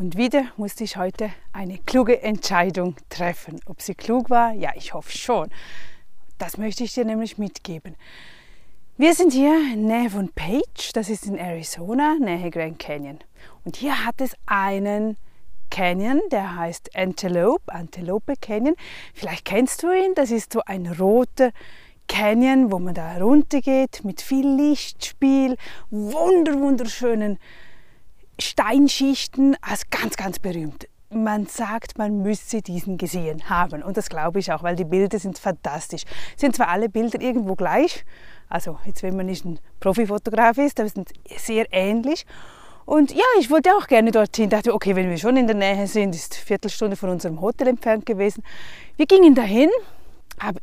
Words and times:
Und 0.00 0.16
wieder 0.16 0.46
musste 0.56 0.82
ich 0.82 0.96
heute 0.96 1.30
eine 1.52 1.76
kluge 1.76 2.22
Entscheidung 2.22 2.96
treffen. 3.10 3.60
Ob 3.66 3.82
sie 3.82 3.94
klug 3.94 4.30
war? 4.30 4.54
Ja, 4.54 4.70
ich 4.74 4.94
hoffe 4.94 5.12
schon. 5.12 5.50
Das 6.38 6.56
möchte 6.56 6.84
ich 6.84 6.94
dir 6.94 7.04
nämlich 7.04 7.36
mitgeben. 7.36 7.96
Wir 8.96 9.12
sind 9.12 9.34
hier 9.34 9.52
in 9.74 9.84
Nähe 9.84 10.08
von 10.08 10.30
Page, 10.30 10.94
das 10.94 11.10
ist 11.10 11.26
in 11.26 11.36
Arizona, 11.36 12.16
Nähe 12.18 12.50
Grand 12.50 12.78
Canyon. 12.78 13.18
Und 13.66 13.76
hier 13.76 14.06
hat 14.06 14.22
es 14.22 14.34
einen 14.46 15.18
Canyon, 15.70 16.22
der 16.32 16.56
heißt 16.56 16.96
Antelope, 16.96 17.70
Antelope 17.70 18.36
Canyon. 18.40 18.76
Vielleicht 19.12 19.44
kennst 19.44 19.82
du 19.82 19.92
ihn, 19.92 20.14
das 20.14 20.30
ist 20.30 20.54
so 20.54 20.62
ein 20.64 20.86
roter 20.86 21.50
Canyon, 22.08 22.72
wo 22.72 22.78
man 22.78 22.94
da 22.94 23.18
runtergeht 23.18 24.02
mit 24.02 24.22
viel 24.22 24.48
Lichtspiel, 24.48 25.58
wunder 25.90 26.58
wunderschönen 26.58 27.38
Steinschichten, 28.40 29.56
also 29.60 29.84
ganz, 29.90 30.16
ganz 30.16 30.38
berühmt. 30.38 30.86
Man 31.12 31.46
sagt, 31.46 31.98
man 31.98 32.22
müsse 32.22 32.62
diesen 32.62 32.96
gesehen 32.96 33.50
haben 33.50 33.82
und 33.82 33.96
das 33.96 34.08
glaube 34.08 34.38
ich 34.38 34.52
auch, 34.52 34.62
weil 34.62 34.76
die 34.76 34.84
Bilder 34.84 35.18
sind 35.18 35.38
fantastisch. 35.38 36.04
Sind 36.36 36.54
zwar 36.54 36.68
alle 36.68 36.88
Bilder 36.88 37.20
irgendwo 37.20 37.56
gleich, 37.56 38.04
also 38.48 38.78
jetzt 38.84 39.02
wenn 39.02 39.16
man 39.16 39.26
nicht 39.26 39.44
ein 39.44 39.58
Profifotograf 39.80 40.58
ist, 40.58 40.78
aber 40.78 40.88
sind 40.88 41.10
sehr 41.36 41.66
ähnlich. 41.72 42.26
Und 42.90 43.12
ja, 43.12 43.24
ich 43.38 43.50
wollte 43.50 43.70
auch 43.76 43.86
gerne 43.86 44.10
dorthin. 44.10 44.50
Dachte, 44.50 44.74
okay, 44.74 44.96
wenn 44.96 45.08
wir 45.08 45.18
schon 45.18 45.36
in 45.36 45.46
der 45.46 45.54
Nähe 45.54 45.86
sind, 45.86 46.12
ist 46.12 46.34
eine 46.34 46.44
Viertelstunde 46.44 46.96
von 46.96 47.10
unserem 47.10 47.40
Hotel 47.40 47.68
entfernt 47.68 48.04
gewesen. 48.04 48.42
Wir 48.96 49.06
gingen 49.06 49.34
dahin. 49.36 49.70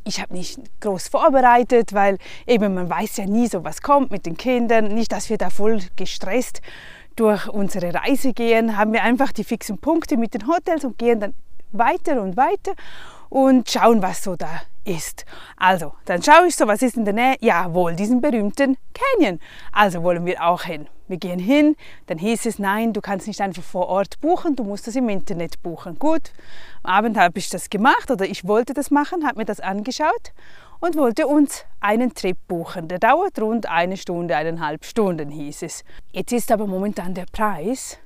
ich 0.04 0.20
habe 0.20 0.34
nicht 0.34 0.60
groß 0.80 1.08
vorbereitet, 1.08 1.94
weil 1.94 2.18
eben 2.46 2.74
man 2.74 2.90
weiß 2.90 3.16
ja 3.16 3.24
nie, 3.24 3.46
so 3.46 3.64
was 3.64 3.80
kommt 3.80 4.10
mit 4.10 4.26
den 4.26 4.36
Kindern. 4.36 4.88
Nicht, 4.88 5.12
dass 5.12 5.30
wir 5.30 5.38
da 5.38 5.48
voll 5.48 5.80
gestresst 5.96 6.60
durch 7.18 7.48
unsere 7.48 7.92
Reise 7.94 8.32
gehen, 8.32 8.76
haben 8.76 8.92
wir 8.92 9.02
einfach 9.02 9.32
die 9.32 9.44
fixen 9.44 9.78
Punkte 9.78 10.16
mit 10.16 10.34
den 10.34 10.46
Hotels 10.46 10.84
und 10.84 10.98
gehen 10.98 11.20
dann 11.20 11.34
weiter 11.72 12.22
und 12.22 12.36
weiter 12.36 12.72
und 13.28 13.68
schauen, 13.68 14.02
was 14.02 14.22
so 14.22 14.36
da 14.36 14.62
ist. 14.84 15.26
Also, 15.56 15.92
dann 16.06 16.22
schaue 16.22 16.46
ich 16.46 16.56
so, 16.56 16.66
was 16.66 16.80
ist 16.82 16.96
in 16.96 17.04
der 17.04 17.14
Nähe? 17.14 17.36
Jawohl, 17.40 17.94
diesen 17.94 18.20
berühmten 18.20 18.76
Canyon. 18.94 19.38
Also 19.72 20.02
wollen 20.02 20.24
wir 20.24 20.42
auch 20.42 20.62
hin. 20.62 20.86
Wir 21.08 21.16
gehen 21.16 21.38
hin, 21.38 21.76
dann 22.06 22.18
hieß 22.18 22.46
es, 22.46 22.58
nein, 22.58 22.92
du 22.92 23.00
kannst 23.00 23.26
nicht 23.26 23.40
einfach 23.40 23.62
vor 23.62 23.88
Ort 23.88 24.20
buchen, 24.20 24.56
du 24.56 24.64
musst 24.64 24.86
das 24.86 24.94
im 24.94 25.08
Internet 25.08 25.62
buchen. 25.62 25.98
Gut, 25.98 26.32
am 26.82 26.92
Abend 26.92 27.18
habe 27.18 27.38
ich 27.38 27.48
das 27.48 27.70
gemacht 27.70 28.10
oder 28.10 28.26
ich 28.26 28.46
wollte 28.46 28.74
das 28.74 28.90
machen, 28.90 29.26
habe 29.26 29.38
mir 29.38 29.46
das 29.46 29.60
angeschaut 29.60 30.32
und 30.80 30.96
wollte 30.96 31.26
uns 31.26 31.64
einen 31.80 32.14
Trip 32.14 32.36
buchen. 32.46 32.88
Der 32.88 32.98
dauert 32.98 33.40
rund 33.40 33.66
eine 33.66 33.96
Stunde, 33.96 34.36
eineinhalb 34.36 34.84
Stunden 34.84 35.30
hieß 35.30 35.62
es. 35.62 35.84
Jetzt 36.12 36.32
ist 36.32 36.52
aber 36.52 36.66
momentan 36.66 37.14
der 37.14 37.26
Preis 37.30 37.98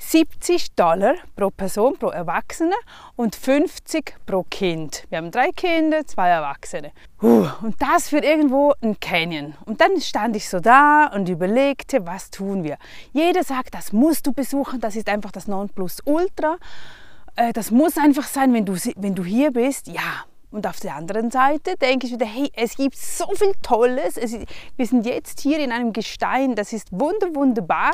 70 0.00 0.74
Dollar 0.74 1.14
pro 1.36 1.50
Person, 1.50 1.96
pro 1.98 2.08
Erwachsene 2.08 2.74
und 3.16 3.36
50 3.36 4.16
pro 4.24 4.44
Kind. 4.44 5.04
Wir 5.10 5.18
haben 5.18 5.30
drei 5.30 5.50
Kinder, 5.52 6.06
zwei 6.06 6.30
Erwachsene. 6.30 6.92
Und 7.20 7.74
das 7.78 8.08
für 8.08 8.18
irgendwo 8.18 8.72
ein 8.82 8.98
Canyon. 8.98 9.54
Und 9.66 9.80
dann 9.80 10.00
stand 10.00 10.36
ich 10.36 10.48
so 10.48 10.58
da 10.58 11.06
und 11.14 11.28
überlegte, 11.28 12.06
was 12.06 12.30
tun 12.30 12.64
wir. 12.64 12.78
Jeder 13.12 13.44
sagt, 13.44 13.74
das 13.74 13.92
musst 13.92 14.26
du 14.26 14.32
besuchen, 14.32 14.80
das 14.80 14.96
ist 14.96 15.08
einfach 15.08 15.32
das 15.32 15.46
Nonplusultra. 15.46 16.56
Äh, 17.36 17.52
das 17.52 17.70
muss 17.70 17.98
einfach 17.98 18.24
sein, 18.24 18.54
wenn 18.54 18.64
du, 18.64 18.74
wenn 18.96 19.14
du 19.14 19.24
hier 19.24 19.52
bist. 19.52 19.86
Ja, 19.86 20.24
und 20.50 20.66
auf 20.66 20.80
der 20.80 20.96
anderen 20.96 21.30
Seite 21.30 21.76
denke 21.76 22.06
ich 22.06 22.12
wieder, 22.12 22.26
hey, 22.26 22.50
es 22.54 22.76
gibt 22.76 22.96
so 22.96 23.26
viel 23.34 23.52
Tolles. 23.62 24.16
Es, 24.16 24.36
wir 24.76 24.86
sind 24.86 25.06
jetzt 25.06 25.40
hier 25.40 25.58
in 25.58 25.70
einem 25.70 25.92
Gestein, 25.92 26.56
das 26.56 26.72
ist 26.72 26.88
wunder, 26.90 27.34
wunderbar. 27.34 27.92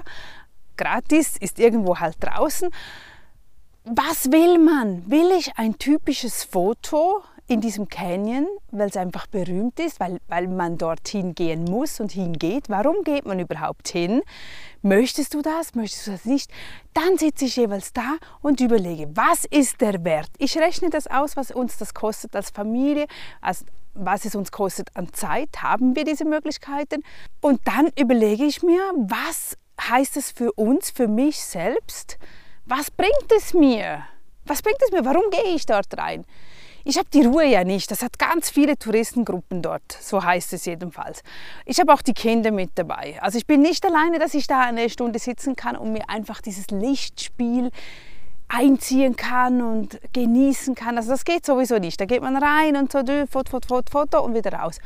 Gratis, 0.76 1.36
ist 1.36 1.58
irgendwo 1.58 1.98
halt 1.98 2.16
draußen. 2.20 2.70
Was 3.84 4.32
will 4.32 4.58
man? 4.58 5.08
Will 5.10 5.30
ich 5.38 5.56
ein 5.56 5.78
typisches 5.78 6.44
Foto 6.44 7.22
in 7.48 7.60
diesem 7.60 7.88
Canyon, 7.88 8.46
weil 8.72 8.88
es 8.88 8.96
einfach 8.96 9.26
berühmt 9.26 9.78
ist, 9.78 10.00
weil, 10.00 10.20
weil 10.26 10.48
man 10.48 10.78
dorthin 10.78 11.34
gehen 11.34 11.64
muss 11.64 12.00
und 12.00 12.12
hingeht. 12.12 12.68
Warum 12.68 13.04
geht 13.04 13.24
man 13.24 13.38
überhaupt 13.38 13.88
hin? 13.88 14.22
Möchtest 14.82 15.34
du 15.34 15.42
das? 15.42 15.74
Möchtest 15.74 16.06
du 16.06 16.10
das 16.12 16.24
nicht? 16.24 16.50
Dann 16.92 17.18
sitze 17.18 17.44
ich 17.44 17.56
jeweils 17.56 17.92
da 17.92 18.16
und 18.42 18.60
überlege, 18.60 19.08
was 19.14 19.44
ist 19.44 19.80
der 19.80 20.04
Wert? 20.04 20.30
Ich 20.38 20.58
rechne 20.58 20.90
das 20.90 21.06
aus, 21.06 21.36
was 21.36 21.52
uns 21.52 21.78
das 21.78 21.94
kostet 21.94 22.34
als 22.34 22.50
Familie, 22.50 23.06
als 23.40 23.64
was 23.94 24.24
es 24.24 24.34
uns 24.34 24.52
kostet 24.52 24.94
an 24.94 25.12
Zeit, 25.12 25.62
haben 25.62 25.96
wir 25.96 26.04
diese 26.04 26.24
Möglichkeiten. 26.24 27.02
Und 27.40 27.60
dann 27.64 27.90
überlege 27.98 28.44
ich 28.44 28.62
mir, 28.62 28.80
was 28.96 29.56
heißt 29.80 30.16
es 30.16 30.30
für 30.30 30.52
uns, 30.52 30.90
für 30.90 31.08
mich 31.08 31.42
selbst? 31.42 32.18
Was 32.66 32.90
bringt 32.90 33.32
es 33.34 33.54
mir? 33.54 34.02
Was 34.44 34.62
bringt 34.62 34.82
es 34.84 34.92
mir? 34.92 35.04
Warum 35.04 35.30
gehe 35.30 35.54
ich 35.54 35.66
dort 35.66 35.96
rein? 35.96 36.24
Ich 36.88 36.98
habe 36.98 37.08
die 37.12 37.24
Ruhe 37.24 37.46
ja 37.46 37.64
nicht. 37.64 37.90
Das 37.90 38.00
hat 38.00 38.16
ganz 38.16 38.48
viele 38.48 38.78
Touristengruppen 38.78 39.60
dort, 39.60 39.90
so 39.90 40.22
heißt 40.22 40.52
es 40.52 40.66
jedenfalls. 40.66 41.24
Ich 41.64 41.80
habe 41.80 41.92
auch 41.92 42.00
die 42.00 42.12
Kinder 42.12 42.52
mit 42.52 42.70
dabei. 42.76 43.20
Also 43.20 43.38
ich 43.38 43.46
bin 43.46 43.60
nicht 43.60 43.84
alleine, 43.84 44.20
dass 44.20 44.34
ich 44.34 44.46
da 44.46 44.60
eine 44.60 44.88
Stunde 44.88 45.18
sitzen 45.18 45.56
kann 45.56 45.74
und 45.74 45.92
mir 45.92 46.08
einfach 46.08 46.40
dieses 46.40 46.68
Lichtspiel 46.68 47.72
einziehen 48.46 49.16
kann 49.16 49.62
und 49.62 49.98
genießen 50.12 50.76
kann. 50.76 50.96
Also 50.96 51.10
das 51.10 51.24
geht 51.24 51.44
sowieso 51.44 51.78
nicht. 51.78 52.00
Da 52.00 52.04
geht 52.04 52.22
man 52.22 52.36
rein 52.36 52.76
und 52.76 52.92
so, 52.92 53.00
Foto, 53.00 53.50
Foto, 53.50 53.66
Foto, 53.66 53.90
Foto 53.90 54.24
und 54.24 54.36
wieder 54.36 54.52
raus. 54.52 54.78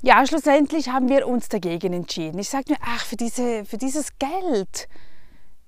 Ja, 0.00 0.24
schlussendlich 0.24 0.90
haben 0.90 1.08
wir 1.08 1.26
uns 1.26 1.48
dagegen 1.48 1.92
entschieden. 1.92 2.38
Ich 2.38 2.50
sage 2.50 2.66
mir, 2.68 2.78
ach, 2.80 3.04
für, 3.04 3.16
diese, 3.16 3.64
für 3.64 3.78
dieses 3.78 4.16
Geld, 4.20 4.88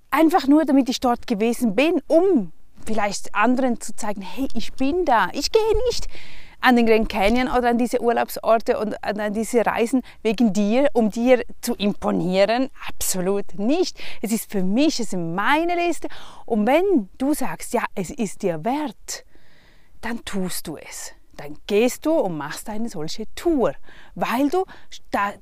einfach 0.09 0.47
nur 0.47 0.65
damit 0.65 0.89
ich 0.89 1.01
dort 1.01 1.27
gewesen 1.27 1.75
bin, 1.75 2.01
um 2.07 2.53
vielleicht 2.87 3.35
anderen 3.35 3.81
zu 3.81 3.95
zeigen, 3.95 4.23
hey, 4.23 4.49
ich 4.55 4.73
bin 4.73 5.05
da. 5.05 5.29
Ich 5.33 5.53
gehe 5.53 5.63
nicht 5.87 6.07
an 6.61 6.77
den 6.77 6.87
Grand 6.87 7.09
Canyon 7.09 7.49
oder 7.49 7.69
an 7.69 7.79
diese 7.79 8.01
Urlaubsorte 8.01 8.79
und 8.79 8.97
an 9.05 9.33
diese 9.35 9.65
Reisen 9.67 10.03
wegen 10.23 10.53
dir, 10.53 10.89
um 10.95 11.11
dir 11.11 11.45
zu 11.61 11.75
imponieren. 11.75 12.71
Absolut 12.89 13.59
nicht. 13.59 13.99
Es 14.23 14.33
ist 14.33 14.51
für 14.51 14.63
mich, 14.63 15.01
es 15.01 15.13
ist 15.13 15.19
meine 15.19 15.77
Liste. 15.77 16.09
Und 16.45 16.67
wenn 16.67 17.09
du 17.19 17.35
sagst, 17.35 17.75
ja, 17.75 17.85
es 17.95 18.11
ist 18.11 18.43
dir 18.43 18.65
wert, 18.65 19.25
dann 20.01 20.25
tust 20.25 20.67
du 20.67 20.77
es 20.77 21.16
dann 21.37 21.57
gehst 21.67 22.07
du 22.07 22.13
und 22.13 22.37
machst 22.37 22.69
eine 22.69 22.89
solche 22.89 23.25
Tour, 23.35 23.75
weil 24.15 24.49
du 24.49 24.65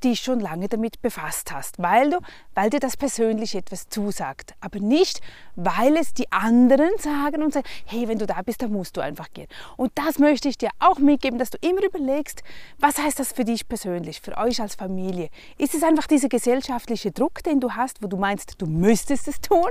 dich 0.02 0.20
schon 0.20 0.40
lange 0.40 0.68
damit 0.68 1.00
befasst 1.02 1.52
hast, 1.52 1.78
weil, 1.78 2.10
du, 2.10 2.18
weil 2.54 2.70
dir 2.70 2.80
das 2.80 2.96
persönlich 2.96 3.54
etwas 3.54 3.88
zusagt, 3.88 4.54
aber 4.60 4.80
nicht, 4.80 5.20
weil 5.56 5.96
es 5.96 6.14
die 6.14 6.30
anderen 6.32 6.90
sagen 6.98 7.42
und 7.42 7.52
sagen, 7.52 7.66
hey, 7.86 8.08
wenn 8.08 8.18
du 8.18 8.26
da 8.26 8.42
bist, 8.42 8.62
dann 8.62 8.72
musst 8.72 8.96
du 8.96 9.00
einfach 9.00 9.32
gehen. 9.32 9.48
Und 9.76 9.92
das 9.94 10.18
möchte 10.18 10.48
ich 10.48 10.58
dir 10.58 10.70
auch 10.78 10.98
mitgeben, 10.98 11.38
dass 11.38 11.50
du 11.50 11.58
immer 11.60 11.84
überlegst, 11.84 12.42
was 12.78 12.98
heißt 12.98 13.18
das 13.18 13.32
für 13.32 13.44
dich 13.44 13.68
persönlich, 13.68 14.20
für 14.20 14.36
euch 14.36 14.60
als 14.60 14.74
Familie? 14.74 15.28
Ist 15.58 15.74
es 15.74 15.82
einfach 15.82 16.06
dieser 16.06 16.28
gesellschaftliche 16.28 17.10
Druck, 17.10 17.42
den 17.42 17.60
du 17.60 17.72
hast, 17.72 18.02
wo 18.02 18.08
du 18.08 18.16
meinst, 18.16 18.60
du 18.60 18.66
müsstest 18.66 19.28
es 19.28 19.40
tun? 19.40 19.70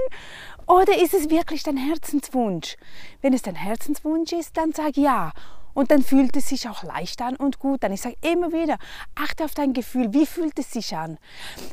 Oder 0.68 1.02
ist 1.02 1.14
es 1.14 1.30
wirklich 1.30 1.64
dein 1.64 1.78
Herzenswunsch? 1.78 2.78
Wenn 3.22 3.34
es 3.34 3.42
dein 3.42 3.56
Herzenswunsch 3.56 4.32
ist, 4.32 4.58
dann 4.58 4.72
sag 4.72 4.96
ja. 4.98 5.32
Und 5.74 5.92
dann 5.92 6.04
fühlt 6.04 6.36
es 6.36 6.50
sich 6.50 6.70
auch 6.70 6.84
leicht 6.84 7.22
an 7.22 7.36
und 7.36 7.60
gut 7.60 7.84
an. 7.84 7.92
Ich 7.92 8.02
sage 8.02 8.16
immer 8.22 8.52
wieder, 8.52 8.78
achte 9.16 9.46
auf 9.46 9.54
dein 9.54 9.74
Gefühl. 9.74 10.14
Wie 10.14 10.26
fühlt 10.26 10.58
es 10.60 10.72
sich 10.72 10.96
an? 10.96 11.18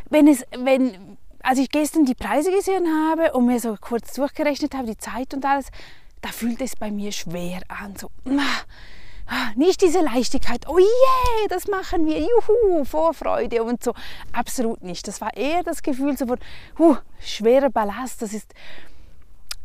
Wenn 0.09 0.27
es, 0.27 0.45
wenn, 0.57 1.19
als 1.43 1.59
ich 1.59 1.71
gestern 1.71 2.05
die 2.05 2.15
Preise 2.15 2.51
gesehen 2.51 2.87
habe 2.87 3.33
und 3.33 3.47
mir 3.47 3.61
so 3.61 3.77
kurz 3.81 4.15
durchgerechnet 4.15 4.75
habe, 4.75 4.87
die 4.87 4.99
Zeit 4.99 5.35
und 5.35 5.45
alles, 5.45 5.67
da 6.21 6.31
fühlt 6.31 6.61
es 6.61 6.77
bei 6.77 6.91
mir 6.91 7.13
schwer 7.13 7.61
an. 7.69 7.97
So, 7.97 8.11
ah, 9.27 9.51
nicht 9.55 9.81
diese 9.83 10.01
Leichtigkeit, 10.01 10.69
oh 10.69 10.79
yeah, 10.79 11.49
das 11.49 11.69
machen 11.69 12.07
wir, 12.07 12.19
juhu, 12.19 12.85
Vorfreude 12.85 13.63
und 13.63 13.83
so. 13.83 13.95
Absolut 14.33 14.83
nicht. 14.83 15.07
Das 15.09 15.21
war 15.21 15.37
eher 15.37 15.63
das 15.63 15.83
Gefühl 15.83 16.17
so 16.17 16.27
von, 16.27 16.39
huh, 16.79 16.97
schwerer 17.21 17.71
Ballast. 17.71 18.23
Das 18.23 18.33
ist, 18.33 18.53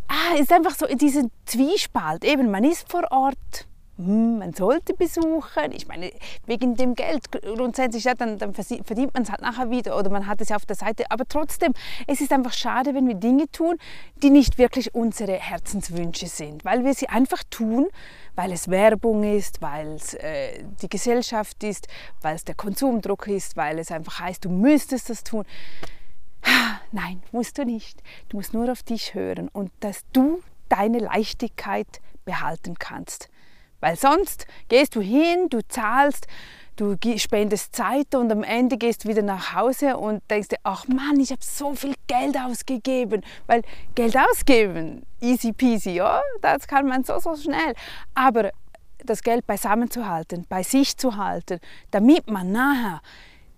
ah, 0.07 0.38
ist 0.38 0.52
einfach 0.52 0.76
so 0.76 0.85
diese 0.88 1.29
Zwiespalt. 1.46 2.23
Eben, 2.23 2.52
man 2.52 2.64
ist 2.64 2.90
vor 2.90 3.11
Ort 3.11 3.67
hm, 3.97 4.40
man 4.40 4.53
sollte 4.53 4.94
besuchen. 4.94 5.72
Ich 5.72 5.88
meine, 5.88 6.12
wegen 6.46 6.76
dem 6.76 6.96
Geld 6.96 7.32
grundsätzlich, 7.32 8.03
ja, 8.03 8.14
dann, 8.14 8.38
dann 8.38 8.53
verdient 8.53 9.14
man 9.14 9.24
es 9.24 9.32
halt 9.32 9.42
nachher 9.42 9.70
wieder 9.70 9.97
oder 9.97 10.09
man 10.09 10.28
hat 10.28 10.42
es 10.42 10.50
ja 10.50 10.58
auf 10.58 10.66
der 10.66 10.76
Seite. 10.76 11.06
Aber 11.09 11.26
trotzdem, 11.28 11.74
es 12.06 12.20
ist 12.20 12.34
einfach 12.34 12.52
schade, 12.52 12.94
wenn 12.94 13.08
wir 13.08 13.16
Dinge 13.16 13.50
tun, 13.52 13.78
die 14.22 14.30
nicht 14.30 14.58
wirklich 14.58 14.94
unsere 14.94 15.34
Herzenswünsche 15.34 16.28
sind, 16.28 16.66
weil 16.66 16.84
wir 16.84 16.94
sie 16.94 17.08
einfach 17.08 17.44
tun, 17.50 17.88
weil 18.36 18.52
es 18.52 18.70
Werbung 18.70 19.24
ist, 19.24 19.62
weil 19.62 19.94
es 19.94 20.14
äh, 20.16 20.64
die 20.82 20.90
Gesellschaft 20.90 21.64
ist, 21.64 21.88
weil 22.22 22.36
es 22.36 22.44
der 22.44 22.56
Konsumdruck 22.56 23.28
ist, 23.28 23.56
weil 23.56 23.80
es 23.80 23.91
einfach 23.91 24.20
heißt, 24.20 24.44
du 24.44 24.50
müsstest 24.50 25.09
das 25.09 25.24
tun. 25.24 25.46
Nein, 26.91 27.24
musst 27.32 27.58
du 27.58 27.64
nicht. 27.64 28.03
Du 28.28 28.38
musst 28.38 28.53
nur 28.53 28.70
auf 28.70 28.84
dich 28.84 29.14
hören 29.14 29.48
und 29.48 29.72
dass 29.80 30.03
du 30.12 30.41
deine 30.68 31.00
Leichtigkeit 31.00 32.02
behalten 32.26 32.76
kannst. 32.78 33.30
Weil 33.85 33.97
sonst 33.97 34.47
gehst 34.67 34.96
du 34.96 35.02
hin, 35.02 35.47
du 35.52 35.59
zahlst 35.67 36.26
du 36.76 36.97
spendest 37.17 37.76
Zeit 37.76 38.16
und 38.16 38.32
am 38.32 38.41
Ende 38.41 38.78
gehst 38.78 39.03
du 39.03 39.09
wieder 39.09 39.22
nach 39.22 39.53
Hause 39.53 39.96
und 39.97 40.23
denkst 40.28 40.47
dir, 40.47 40.58
ach 40.64 40.87
Mann, 40.87 41.20
ich 41.20 41.29
habe 41.29 41.43
so 41.43 41.76
viel 41.76 41.93
Geld 42.08 42.35
ausgegeben. 42.35 43.22
Weil 43.46 43.61
Geld 43.93 44.17
ausgeben, 44.17 45.03
easy 45.22 45.53
peasy, 45.53 45.91
ja, 45.91 46.20
das 46.41 46.67
kann 46.67 46.87
man 46.87 47.03
so, 47.03 47.20
so 47.20 47.35
schnell. 47.35 47.76
Aber 48.16 48.49
das 49.05 49.22
Geld 49.22 49.46
beisammen 49.46 49.91
zu 49.91 50.09
halten, 50.09 50.47
bei 50.49 50.64
sich 50.64 50.97
zu 50.97 51.16
halten, 51.17 51.59
damit 51.91 52.28
man 52.28 52.52
nachher 52.52 53.02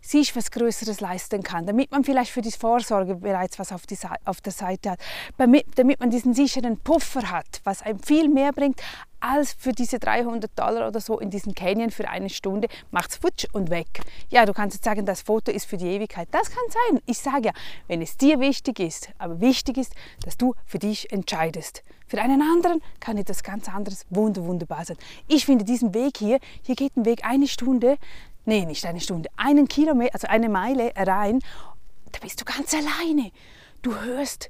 sich 0.07 0.35
was 0.35 0.51
Größeres 0.51 1.01
leisten 1.01 1.43
kann, 1.43 1.65
damit 1.65 1.91
man 1.91 2.03
vielleicht 2.03 2.31
für 2.31 2.41
die 2.41 2.51
Vorsorge 2.51 3.15
bereits 3.15 3.59
was 3.59 3.71
auf, 3.71 3.85
die, 3.85 3.97
auf 4.25 4.41
der 4.41 4.53
Seite 4.53 4.91
hat, 4.91 4.99
damit, 5.37 5.65
damit 5.75 5.99
man 5.99 6.09
diesen 6.09 6.33
sicheren 6.33 6.79
Puffer 6.79 7.29
hat, 7.29 7.61
was 7.63 7.81
einem 7.81 7.99
viel 7.99 8.29
mehr 8.29 8.53
bringt 8.53 8.81
als 9.19 9.53
für 9.53 9.71
diese 9.71 9.99
300 9.99 10.51
Dollar 10.57 10.87
oder 10.87 10.99
so 10.99 11.19
in 11.19 11.29
diesen 11.29 11.55
Canyon 11.55 11.89
für 11.89 12.07
eine 12.07 12.29
Stunde, 12.29 12.67
macht's 12.91 13.17
futsch 13.17 13.47
und 13.51 13.69
weg. 13.69 14.01
Ja, 14.29 14.45
du 14.45 14.53
kannst 14.53 14.75
jetzt 14.75 14.85
sagen, 14.85 15.05
das 15.05 15.21
Foto 15.21 15.51
ist 15.51 15.65
für 15.65 15.77
die 15.77 15.87
Ewigkeit. 15.87 16.27
Das 16.31 16.49
kann 16.49 16.63
sein. 16.69 17.01
Ich 17.05 17.17
sage 17.17 17.47
ja, 17.47 17.51
wenn 17.87 18.01
es 18.01 18.17
dir 18.17 18.39
wichtig 18.39 18.79
ist, 18.79 19.09
aber 19.17 19.41
wichtig 19.41 19.77
ist, 19.77 19.93
dass 20.23 20.37
du 20.37 20.53
für 20.65 20.79
dich 20.79 21.11
entscheidest. 21.11 21.83
Für 22.07 22.21
einen 22.21 22.41
anderen 22.41 22.81
kann 22.99 23.17
etwas 23.17 23.43
ganz 23.43 23.67
anderes 23.67 24.05
wunder, 24.09 24.45
wunderbar 24.45 24.85
sein. 24.85 24.97
Ich 25.27 25.45
finde 25.45 25.65
diesen 25.65 25.93
Weg 25.93 26.17
hier, 26.17 26.39
hier 26.61 26.75
geht 26.75 26.95
ein 26.95 27.05
Weg 27.05 27.25
eine 27.25 27.47
Stunde, 27.47 27.97
nee, 28.47 28.65
nicht 28.65 28.85
eine 28.85 28.99
Stunde, 28.99 29.29
einen 29.37 29.67
Kilometer, 29.67 30.15
also 30.15 30.27
eine 30.27 30.49
Meile 30.49 30.91
rein, 30.95 31.39
da 32.11 32.19
bist 32.19 32.41
du 32.41 32.45
ganz 32.45 32.73
alleine. 32.73 33.31
Du 33.81 33.95
hörst 33.99 34.49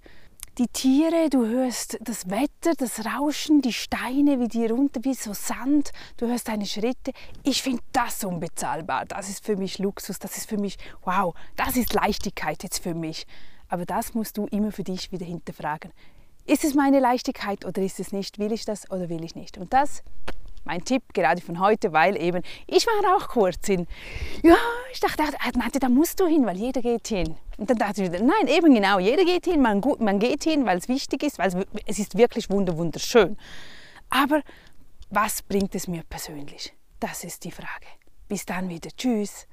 die 0.58 0.68
Tiere, 0.68 1.30
du 1.30 1.46
hörst 1.46 1.98
das 2.02 2.30
Wetter, 2.30 2.74
das 2.78 3.06
Rauschen, 3.06 3.62
die 3.62 3.74
Steine, 3.74 4.40
wie 4.40 4.48
die 4.48 4.66
runter, 4.66 5.02
wie 5.04 5.14
so 5.14 5.34
Sand, 5.34 5.92
du 6.18 6.28
hörst 6.28 6.48
deine 6.48 6.66
Schritte. 6.66 7.12
Ich 7.44 7.62
finde 7.62 7.84
das 7.92 8.24
unbezahlbar. 8.24 9.06
Das 9.06 9.30
ist 9.30 9.46
für 9.46 9.56
mich 9.56 9.78
Luxus, 9.78 10.18
das 10.18 10.38
ist 10.38 10.50
für 10.50 10.58
mich, 10.58 10.78
wow, 11.04 11.36
das 11.56 11.76
ist 11.76 11.94
Leichtigkeit 11.94 12.64
jetzt 12.64 12.82
für 12.82 12.96
mich. 12.96 13.28
Aber 13.70 13.86
das 13.86 14.14
musst 14.14 14.38
du 14.38 14.48
immer 14.48 14.72
für 14.72 14.84
dich 14.84 15.12
wieder 15.12 15.26
hinterfragen. 15.26 15.92
Ist 16.46 16.64
es 16.64 16.74
meine 16.74 17.00
Leichtigkeit 17.00 17.66
oder 17.66 17.82
ist 17.82 18.00
es 18.00 18.12
nicht? 18.12 18.40
Will 18.40 18.54
ich 18.54 18.64
das 18.64 18.90
oder 18.90 19.10
will 19.10 19.24
ich 19.24 19.36
nicht? 19.36 19.58
Und 19.58 19.74
das 19.74 20.02
mein 20.68 20.84
Tipp 20.84 21.02
gerade 21.14 21.42
von 21.42 21.60
heute, 21.60 21.94
weil 21.94 22.22
eben 22.22 22.44
ich 22.68 22.86
war 22.86 23.18
auch 23.18 23.28
kurz 23.30 23.68
in, 23.70 23.88
ja, 24.44 24.56
ich 24.92 25.00
dachte, 25.00 25.24
dachte, 25.58 25.80
da 25.80 25.90
musst 25.90 26.20
du 26.20 26.28
hin, 26.28 26.46
weil 26.46 26.58
jeder 26.58 26.82
geht 26.82 27.08
hin. 27.08 27.36
Und 27.58 27.70
dann 27.70 27.78
dachte 27.78 28.04
ich 28.04 28.12
wieder, 28.12 28.24
nein, 28.24 28.48
eben 28.48 28.74
genau, 28.74 29.00
jeder 29.00 29.26
geht 29.26 29.46
hin, 29.46 29.62
man, 29.62 29.82
man 30.00 30.20
geht 30.20 30.44
hin, 30.44 30.66
weil 30.66 30.78
es 30.78 30.88
wichtig 30.88 31.24
ist, 31.24 31.40
weil 31.40 31.48
es, 31.48 31.56
es 31.88 32.00
ist 32.00 32.18
wirklich 32.18 32.50
wunderschön. 32.50 33.38
Aber 34.10 34.42
was 35.10 35.42
bringt 35.42 35.74
es 35.74 35.88
mir 35.88 36.04
persönlich? 36.04 36.74
Das 37.00 37.24
ist 37.24 37.44
die 37.44 37.52
Frage. 37.52 37.88
Bis 38.28 38.46
dann 38.46 38.70
wieder. 38.70 38.90
Tschüss. 38.96 39.48